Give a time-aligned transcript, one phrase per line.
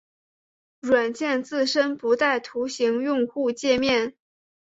[0.79, 4.15] 软件自身不带图形用户界面。